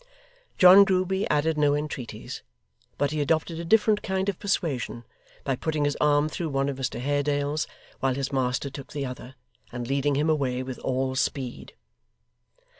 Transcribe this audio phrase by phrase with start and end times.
[0.57, 2.41] John Grueby added no entreaties,
[2.97, 5.03] but he adopted a different kind of persuasion,
[5.43, 7.67] by putting his arm through one of Mr Haredale's,
[7.99, 9.35] while his master took the other,
[9.71, 11.75] and leading him away with all speed.